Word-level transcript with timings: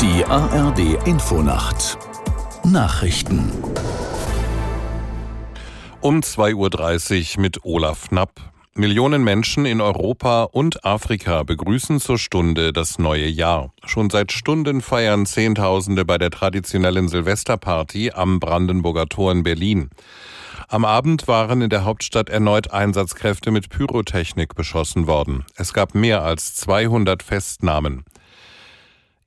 ARD 0.00 1.06
Infonacht 1.08 1.98
Nachrichten 2.62 3.50
um 6.00 6.20
2.30 6.20 7.34
Uhr 7.34 7.42
mit 7.42 7.64
Olaf 7.64 8.08
Knapp. 8.08 8.30
Millionen 8.74 9.24
Menschen 9.24 9.66
in 9.66 9.80
Europa 9.80 10.44
und 10.44 10.84
Afrika 10.84 11.42
begrüßen 11.42 11.98
zur 11.98 12.16
Stunde 12.16 12.72
das 12.72 13.00
neue 13.00 13.26
Jahr. 13.26 13.72
Schon 13.84 14.08
seit 14.08 14.30
Stunden 14.30 14.82
feiern 14.82 15.26
Zehntausende 15.26 16.04
bei 16.04 16.16
der 16.16 16.30
traditionellen 16.30 17.08
Silvesterparty 17.08 18.12
am 18.12 18.38
Brandenburger 18.38 19.06
Tor 19.06 19.32
in 19.32 19.42
Berlin. 19.42 19.90
Am 20.68 20.84
Abend 20.84 21.26
waren 21.26 21.60
in 21.60 21.70
der 21.70 21.84
Hauptstadt 21.84 22.28
erneut 22.28 22.70
Einsatzkräfte 22.70 23.50
mit 23.50 23.68
Pyrotechnik 23.68 24.54
beschossen 24.54 25.08
worden. 25.08 25.44
Es 25.56 25.72
gab 25.72 25.96
mehr 25.96 26.22
als 26.22 26.54
200 26.54 27.24
Festnahmen. 27.24 28.04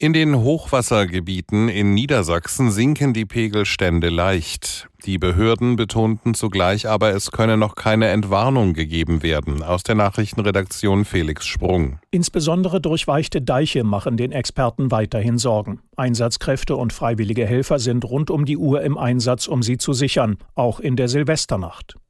In 0.01 0.13
den 0.13 0.35
Hochwassergebieten 0.35 1.69
in 1.69 1.93
Niedersachsen 1.93 2.71
sinken 2.71 3.13
die 3.13 3.27
Pegelstände 3.27 4.09
leicht. 4.09 4.89
Die 5.05 5.19
Behörden 5.19 5.75
betonten 5.75 6.33
zugleich 6.33 6.89
aber, 6.89 7.13
es 7.13 7.29
könne 7.29 7.55
noch 7.55 7.75
keine 7.75 8.07
Entwarnung 8.07 8.73
gegeben 8.73 9.21
werden. 9.21 9.61
Aus 9.61 9.83
der 9.83 9.93
Nachrichtenredaktion 9.93 11.05
Felix 11.05 11.45
Sprung. 11.45 11.99
Insbesondere 12.09 12.81
durchweichte 12.81 13.43
Deiche 13.43 13.83
machen 13.83 14.17
den 14.17 14.31
Experten 14.31 14.89
weiterhin 14.89 15.37
Sorgen. 15.37 15.81
Einsatzkräfte 15.95 16.75
und 16.75 16.93
freiwillige 16.93 17.45
Helfer 17.45 17.77
sind 17.77 18.03
rund 18.03 18.31
um 18.31 18.45
die 18.45 18.57
Uhr 18.57 18.81
im 18.81 18.97
Einsatz, 18.97 19.47
um 19.47 19.61
sie 19.61 19.77
zu 19.77 19.93
sichern, 19.93 20.37
auch 20.55 20.79
in 20.79 20.95
der 20.95 21.09
Silvesternacht. 21.09 22.00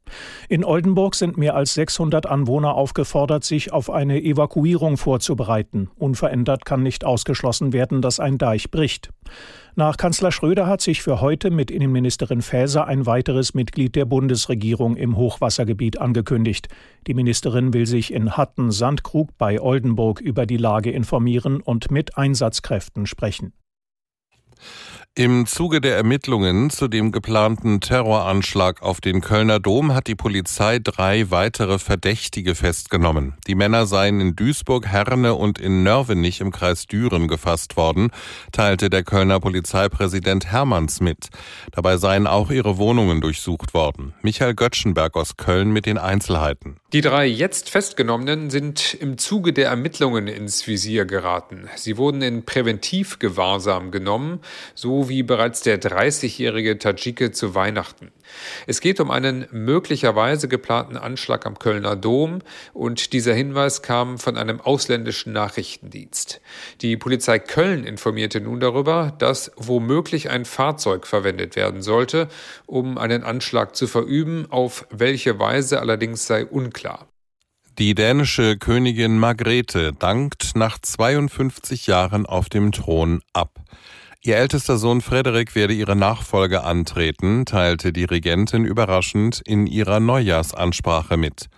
In 0.50 0.64
Oldenburg 0.64 1.16
sind 1.16 1.38
mehr 1.38 1.56
als 1.56 1.74
600 1.74 2.26
Anwohner 2.26 2.76
aufgefordert, 2.76 3.44
sich 3.44 3.72
auf 3.72 3.90
eine 3.90 4.22
Evakuierung 4.22 4.98
vorzubereiten. 4.98 5.90
Unverändert 5.96 6.66
kann 6.66 6.84
nicht 6.84 7.06
ausgeschlossen 7.06 7.74
werden, 7.74 8.02
dass 8.02 8.20
ein 8.20 8.38
Deich 8.38 8.72
bricht. 8.72 9.10
Nach 9.76 9.96
Kanzler 9.96 10.34
Schröder 10.34 10.68
hat 10.68 10.82
sich 10.82 11.02
für 11.02 11.22
heute 11.22 11.50
mit 11.50 11.72
Innenministerin 11.72 12.42
Faeser 12.42 12.88
ein 12.88 13.06
weiteres 13.06 13.54
Mitglied 13.54 13.96
der 13.96 14.04
Bundesregierung 14.06 14.98
im 14.98 15.16
Hochwassergebiet 15.16 16.00
angekündigt. 16.00 16.68
Die 17.08 17.14
Ministerin 17.14 17.74
will 17.74 17.86
sich 17.86 18.14
in 18.14 18.36
Hatten-Sandkrug 18.36 19.38
bei 19.38 19.62
Oldenburg 19.62 20.20
über 20.20 20.46
die 20.46 20.58
Lage 20.58 20.92
informieren 20.92 21.62
und 21.62 21.90
mit 21.90 22.18
Einsatzkräften 22.18 23.06
sprechen. 23.06 23.54
Im 25.14 25.46
Zuge 25.46 25.82
der 25.82 25.98
Ermittlungen 25.98 26.70
zu 26.70 26.88
dem 26.88 27.12
geplanten 27.12 27.82
Terroranschlag 27.82 28.82
auf 28.82 29.02
den 29.02 29.20
Kölner 29.20 29.60
Dom 29.60 29.94
hat 29.94 30.08
die 30.08 30.16
Polizei 30.16 30.80
drei 30.80 31.30
weitere 31.30 31.80
Verdächtige 31.80 32.56
festgenommen. 32.56 33.34
Die 33.46 33.56
Männer 33.56 33.88
seien 33.88 34.22
in 34.22 34.38
Duisburg, 34.38 34.88
Herne 34.88 35.36
und 35.36 35.60
in 35.60 35.84
Nörvenich 35.84 36.40
im 36.40 36.52
Kreis 36.52 36.88
Düren 36.88 37.28
gefasst 37.28 37.76
worden, 37.76 38.12
teilte 38.54 38.90
der 38.90 39.04
Kölner 39.04 39.42
Polizeipräsident 39.42 40.46
Hermanns 40.46 41.02
mit. 41.02 41.28
Dabei 41.74 41.98
seien 41.98 42.26
auch 42.26 42.50
ihre 42.50 42.78
Wohnungen 42.78 43.20
durchsucht 43.20 43.74
worden. 43.74 44.14
Michael 44.22 44.54
Göttschenberg 44.54 45.18
aus 45.18 45.36
Köln 45.36 45.74
mit 45.74 45.88
den 45.88 45.98
Einzelheiten. 45.98 46.78
Die 46.94 47.02
drei 47.02 47.26
jetzt 47.26 47.70
Festgenommenen 47.70 48.50
sind 48.50 48.94
im 48.94 49.18
Zuge 49.18 49.52
der 49.52 49.68
Ermittlungen 49.68 50.28
ins 50.28 50.68
Visier 50.68 51.04
geraten. 51.04 51.68
Sie 51.76 51.98
wurden 51.98 52.22
in 52.22 52.46
Präventivgewahrsam 52.46 53.92
genommen, 53.92 54.40
so 54.74 55.01
wie 55.10 55.24
bereits 55.24 55.62
der 55.62 55.82
30-jährige 55.82 56.78
Tadschike 56.78 57.32
zu 57.32 57.56
Weihnachten. 57.56 58.12
Es 58.68 58.82
geht 58.82 59.00
um 59.00 59.12
einen 59.12 59.48
möglicherweise 59.52 60.48
geplanten 60.48 60.98
Anschlag 60.98 61.46
am 61.46 61.60
Kölner 61.60 61.96
Dom 61.96 62.40
und 62.74 63.14
dieser 63.14 63.34
Hinweis 63.34 63.82
kam 63.82 64.18
von 64.18 64.38
einem 64.38 64.62
ausländischen 64.62 65.34
Nachrichtendienst. 65.34 66.42
Die 66.82 66.98
Polizei 66.98 67.40
Köln 67.40 67.84
informierte 67.84 68.42
nun 68.42 68.60
darüber, 68.60 69.14
dass 69.18 69.52
womöglich 69.56 70.30
ein 70.30 70.46
Fahrzeug 70.46 71.08
verwendet 71.08 71.56
werden 71.56 71.82
sollte, 71.82 72.28
um 72.66 72.98
einen 72.98 73.24
Anschlag 73.24 73.76
zu 73.76 73.88
verüben, 73.88 74.48
auf 74.50 74.86
welche 74.90 75.40
Weise 75.40 75.80
allerdings 75.80 76.28
sei 76.28 76.46
unklar. 76.46 77.08
Die 77.80 77.96
dänische 77.96 78.58
Königin 78.58 79.18
Margrethe 79.18 79.94
dankt 79.98 80.56
nach 80.56 80.78
52 80.78 81.88
Jahren 81.88 82.26
auf 82.26 82.50
dem 82.50 82.74
Thron 82.74 83.22
ab. 83.34 83.60
Ihr 84.24 84.38
ältester 84.38 84.78
Sohn 84.78 85.02
Frederik 85.02 85.56
werde 85.56 85.74
ihre 85.74 85.96
Nachfolge 85.96 86.64
antreten, 86.64 87.44
teilte 87.46 87.92
die 87.92 88.04
Regentin 88.04 88.66
überraschend 88.66 89.42
in 89.44 89.66
ihrer 89.66 90.00
Neujahrsansprache 90.00 91.18
mit. 91.18 91.50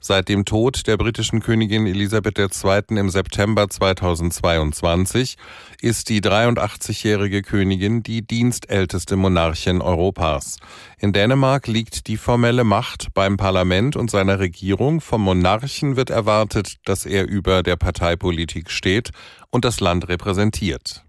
Seit 0.00 0.30
dem 0.30 0.46
Tod 0.46 0.86
der 0.86 0.96
britischen 0.96 1.40
Königin 1.40 1.86
Elisabeth 1.86 2.38
II. 2.38 2.98
im 2.98 3.10
September 3.10 3.68
2022 3.68 5.36
ist 5.82 6.08
die 6.08 6.22
83-jährige 6.22 7.42
Königin 7.42 8.02
die 8.02 8.26
dienstälteste 8.26 9.16
Monarchin 9.16 9.82
Europas. 9.82 10.56
In 10.98 11.12
Dänemark 11.12 11.66
liegt 11.66 12.06
die 12.06 12.16
formelle 12.16 12.64
Macht 12.64 13.08
beim 13.12 13.36
Parlament 13.36 13.94
und 13.94 14.10
seiner 14.10 14.38
Regierung. 14.38 15.02
Vom 15.02 15.20
Monarchen 15.20 15.96
wird 15.96 16.08
erwartet, 16.08 16.76
dass 16.86 17.04
er 17.04 17.28
über 17.28 17.62
der 17.62 17.76
Parteipolitik 17.76 18.70
steht 18.70 19.10
und 19.50 19.66
das 19.66 19.80
Land 19.80 20.08
repräsentiert. 20.08 21.05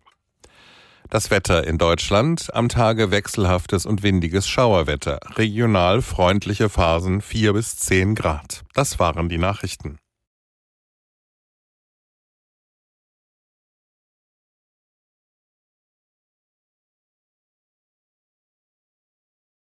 Das 1.09 1.31
Wetter 1.31 1.65
in 1.65 1.77
Deutschland 1.77 2.53
am 2.53 2.67
Tage 2.67 3.11
wechselhaftes 3.11 3.85
und 3.85 4.03
windiges 4.03 4.47
Schauerwetter. 4.47 5.19
Regional 5.37 6.01
freundliche 6.01 6.67
Phasen 6.67 7.21
4 7.21 7.53
bis 7.53 7.77
10 7.77 8.13
Grad. 8.13 8.63
Das 8.73 8.99
waren 8.99 9.29
die 9.29 9.37
Nachrichten. 9.37 9.99